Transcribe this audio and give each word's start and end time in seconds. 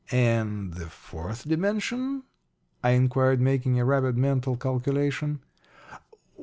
"And 0.09 0.73
the 0.73 0.87
fourth 0.87 1.47
dimension?" 1.47 2.23
I 2.83 2.93
inquired, 2.97 3.39
making 3.39 3.79
a 3.79 3.85
rapid 3.85 4.17
mental 4.17 4.57
calculation. 4.57 5.41